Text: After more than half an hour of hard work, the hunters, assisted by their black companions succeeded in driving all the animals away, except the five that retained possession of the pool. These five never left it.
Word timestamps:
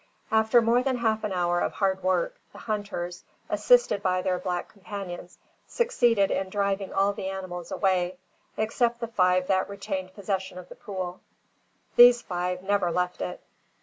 After 0.31 0.63
more 0.63 0.81
than 0.81 0.97
half 0.97 1.23
an 1.23 1.31
hour 1.31 1.59
of 1.59 1.73
hard 1.73 2.01
work, 2.01 2.39
the 2.53 2.57
hunters, 2.57 3.23
assisted 3.51 4.01
by 4.01 4.23
their 4.23 4.39
black 4.39 4.67
companions 4.67 5.37
succeeded 5.67 6.31
in 6.31 6.49
driving 6.49 6.91
all 6.91 7.13
the 7.13 7.27
animals 7.29 7.71
away, 7.71 8.17
except 8.57 8.99
the 8.99 9.07
five 9.07 9.45
that 9.45 9.69
retained 9.69 10.15
possession 10.15 10.57
of 10.57 10.69
the 10.69 10.75
pool. 10.75 11.21
These 11.97 12.19
five 12.23 12.63
never 12.63 12.89
left 12.89 13.21
it. 13.21 13.41